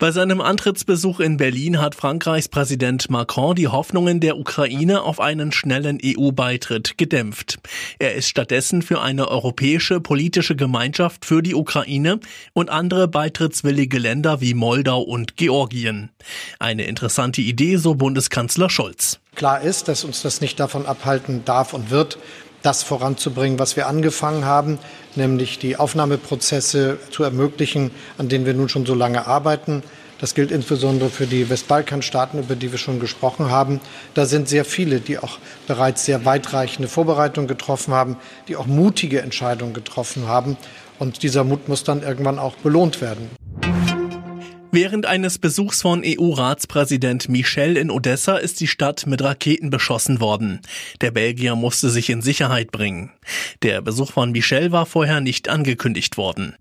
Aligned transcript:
Bei 0.00 0.12
seinem 0.12 0.40
Antrittsbesuch 0.40 1.20
in 1.20 1.36
Berlin 1.36 1.78
hat 1.78 1.94
Frankreichs 1.94 2.48
Präsident 2.48 3.10
Macron 3.10 3.54
die 3.54 3.68
Hoffnungen 3.68 4.18
der 4.18 4.38
Ukraine 4.38 5.02
auf 5.02 5.20
einen 5.20 5.52
schnellen 5.52 5.98
EU-Beitritt 6.02 6.96
gedämpft. 6.96 7.58
Er 7.98 8.14
ist 8.14 8.26
stattdessen 8.26 8.80
für 8.80 9.02
eine 9.02 9.28
europäische 9.28 10.00
politische 10.00 10.56
Gemeinschaft 10.56 11.26
für 11.26 11.42
die 11.42 11.54
Ukraine 11.54 12.18
und 12.54 12.70
andere 12.70 13.08
beitrittswillige 13.08 13.98
Länder 13.98 14.40
wie 14.40 14.54
Moldau 14.54 15.02
und 15.02 15.36
Georgien. 15.36 16.08
Eine 16.58 16.84
interessante 16.84 17.42
Idee, 17.42 17.76
so 17.76 17.94
Bundeskanzler 17.94 18.70
Scholz. 18.70 19.20
Klar 19.34 19.60
ist, 19.60 19.86
dass 19.88 20.04
uns 20.04 20.22
das 20.22 20.40
nicht 20.40 20.58
davon 20.58 20.86
abhalten 20.86 21.44
darf 21.44 21.74
und 21.74 21.90
wird, 21.90 22.16
das 22.62 22.82
voranzubringen, 22.82 23.58
was 23.58 23.76
wir 23.76 23.86
angefangen 23.86 24.44
haben, 24.44 24.78
nämlich 25.16 25.58
die 25.58 25.76
Aufnahmeprozesse 25.76 26.98
zu 27.10 27.22
ermöglichen, 27.22 27.90
an 28.18 28.28
denen 28.28 28.46
wir 28.46 28.54
nun 28.54 28.68
schon 28.68 28.86
so 28.86 28.94
lange 28.94 29.26
arbeiten. 29.26 29.82
Das 30.20 30.34
gilt 30.34 30.50
insbesondere 30.50 31.08
für 31.08 31.26
die 31.26 31.48
Westbalkanstaaten, 31.48 32.40
über 32.40 32.54
die 32.54 32.70
wir 32.70 32.78
schon 32.78 33.00
gesprochen 33.00 33.50
haben. 33.50 33.80
Da 34.12 34.26
sind 34.26 34.50
sehr 34.50 34.66
viele, 34.66 35.00
die 35.00 35.18
auch 35.18 35.38
bereits 35.66 36.04
sehr 36.04 36.26
weitreichende 36.26 36.88
Vorbereitungen 36.88 37.48
getroffen 37.48 37.94
haben, 37.94 38.18
die 38.46 38.56
auch 38.56 38.66
mutige 38.66 39.22
Entscheidungen 39.22 39.72
getroffen 39.72 40.28
haben. 40.28 40.58
Und 40.98 41.22
dieser 41.22 41.44
Mut 41.44 41.68
muss 41.68 41.84
dann 41.84 42.02
irgendwann 42.02 42.38
auch 42.38 42.54
belohnt 42.56 43.00
werden. 43.00 43.30
Während 44.72 45.04
eines 45.04 45.40
Besuchs 45.40 45.82
von 45.82 46.02
EU-Ratspräsident 46.04 47.28
Michel 47.28 47.76
in 47.76 47.90
Odessa 47.90 48.36
ist 48.36 48.60
die 48.60 48.68
Stadt 48.68 49.04
mit 49.04 49.20
Raketen 49.20 49.68
beschossen 49.68 50.20
worden. 50.20 50.60
Der 51.00 51.10
Belgier 51.10 51.56
musste 51.56 51.90
sich 51.90 52.08
in 52.08 52.22
Sicherheit 52.22 52.70
bringen. 52.70 53.10
Der 53.62 53.82
Besuch 53.82 54.12
von 54.12 54.30
Michel 54.30 54.70
war 54.70 54.86
vorher 54.86 55.20
nicht 55.20 55.48
angekündigt 55.48 56.16
worden. 56.16 56.54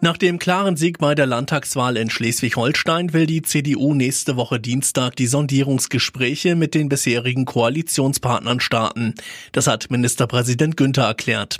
Nach 0.00 0.16
dem 0.16 0.38
klaren 0.38 0.76
Sieg 0.76 0.98
bei 0.98 1.16
der 1.16 1.26
Landtagswahl 1.26 1.96
in 1.96 2.08
Schleswig-Holstein 2.08 3.12
will 3.12 3.26
die 3.26 3.42
CDU 3.42 3.94
nächste 3.94 4.36
Woche 4.36 4.60
Dienstag 4.60 5.16
die 5.16 5.26
Sondierungsgespräche 5.26 6.54
mit 6.54 6.74
den 6.74 6.88
bisherigen 6.88 7.44
Koalitionspartnern 7.44 8.60
starten. 8.60 9.14
Das 9.50 9.66
hat 9.66 9.90
Ministerpräsident 9.90 10.76
Günther 10.76 11.02
erklärt. 11.02 11.58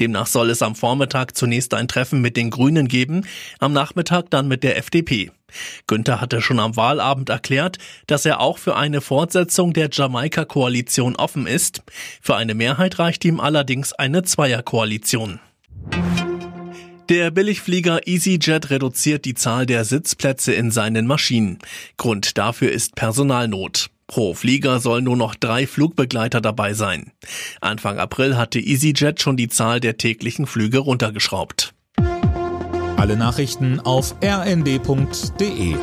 Demnach 0.00 0.26
soll 0.26 0.50
es 0.50 0.62
am 0.62 0.74
Vormittag 0.74 1.36
zunächst 1.36 1.74
ein 1.74 1.86
Treffen 1.86 2.20
mit 2.20 2.36
den 2.36 2.50
Grünen 2.50 2.88
geben, 2.88 3.24
am 3.60 3.72
Nachmittag 3.72 4.30
dann 4.30 4.48
mit 4.48 4.64
der 4.64 4.76
FDP. 4.78 5.30
Günther 5.86 6.20
hatte 6.20 6.42
schon 6.42 6.58
am 6.58 6.74
Wahlabend 6.74 7.28
erklärt, 7.28 7.78
dass 8.08 8.26
er 8.26 8.40
auch 8.40 8.58
für 8.58 8.74
eine 8.74 9.00
Fortsetzung 9.00 9.72
der 9.72 9.90
Jamaika-Koalition 9.92 11.14
offen 11.14 11.46
ist. 11.46 11.82
Für 12.20 12.34
eine 12.34 12.54
Mehrheit 12.54 12.98
reicht 12.98 13.24
ihm 13.24 13.38
allerdings 13.38 13.92
eine 13.92 14.24
Zweierkoalition. 14.24 15.38
Der 17.08 17.30
Billigflieger 17.30 18.08
EasyJet 18.08 18.70
reduziert 18.70 19.24
die 19.24 19.34
Zahl 19.34 19.64
der 19.64 19.84
Sitzplätze 19.84 20.52
in 20.52 20.72
seinen 20.72 21.06
Maschinen. 21.06 21.58
Grund 21.96 22.36
dafür 22.36 22.72
ist 22.72 22.96
Personalnot. 22.96 23.90
Pro 24.08 24.34
Flieger 24.34 24.80
sollen 24.80 25.04
nur 25.04 25.16
noch 25.16 25.36
drei 25.36 25.68
Flugbegleiter 25.68 26.40
dabei 26.40 26.74
sein. 26.74 27.12
Anfang 27.60 27.98
April 27.98 28.36
hatte 28.36 28.58
EasyJet 28.58 29.20
schon 29.20 29.36
die 29.36 29.48
Zahl 29.48 29.78
der 29.78 29.98
täglichen 29.98 30.46
Flüge 30.46 30.78
runtergeschraubt. 30.78 31.74
Alle 32.96 33.16
Nachrichten 33.16 33.78
auf 33.78 34.16
rnd.de 34.22 35.76